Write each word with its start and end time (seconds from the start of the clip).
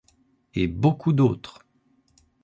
Et 0.55 0.65
beaucoup 0.67 1.13
d'autres... 1.13 1.63